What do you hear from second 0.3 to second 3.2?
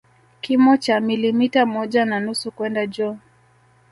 Kimo cha milimita moja na nusu kwenda juu